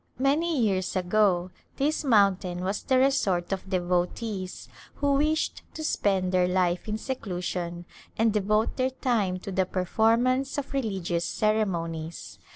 [0.17, 6.47] Many years ago this mountain was the resort of devotees who wished to spend their
[6.47, 7.85] life in seclusion
[8.17, 12.39] and devote their time to the performance of religious ceremonies.